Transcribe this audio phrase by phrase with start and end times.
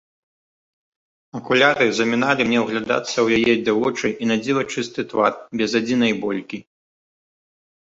[1.39, 6.57] Акуляры заміналі мне ўглядацца ў яе дзявочы і надзіва чысты твар без адзінай болькі.